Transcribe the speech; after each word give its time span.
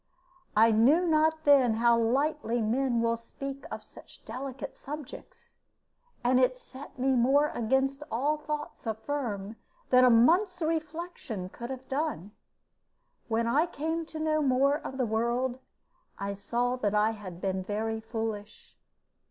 I 0.57 0.71
knew 0.71 1.05
not 1.05 1.43
then 1.43 1.75
how 1.75 1.95
lightly 1.95 2.59
men 2.59 3.03
will 3.03 3.17
speak 3.17 3.65
of 3.69 3.83
such 3.83 4.25
delicate 4.25 4.75
subjects; 4.75 5.59
and 6.23 6.39
it 6.39 6.57
set 6.57 6.97
me 6.97 7.09
more 7.09 7.49
against 7.49 8.01
all 8.09 8.37
thoughts 8.39 8.87
of 8.87 8.97
Firm 8.97 9.57
than 9.91 10.03
a 10.03 10.09
month's 10.09 10.59
reflection 10.59 11.49
could 11.49 11.69
have 11.69 11.87
done. 11.87 12.31
When 13.27 13.45
I 13.45 13.67
came 13.67 14.07
to 14.07 14.19
know 14.19 14.41
more 14.41 14.79
of 14.79 14.97
the 14.97 15.05
world, 15.05 15.59
I 16.17 16.33
saw 16.33 16.77
that 16.77 16.95
I 16.95 17.11
had 17.11 17.39
been 17.39 17.61
very 17.61 17.99
foolish. 18.01 18.75